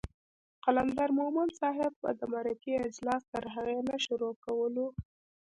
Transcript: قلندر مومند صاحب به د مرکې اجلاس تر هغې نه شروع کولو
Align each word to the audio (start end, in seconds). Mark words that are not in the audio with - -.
قلندر 0.65 1.09
مومند 1.19 1.51
صاحب 1.61 1.93
به 2.01 2.09
د 2.19 2.21
مرکې 2.33 2.71
اجلاس 2.87 3.23
تر 3.33 3.43
هغې 3.55 3.79
نه 3.89 3.97
شروع 4.05 4.33
کولو 4.45 4.87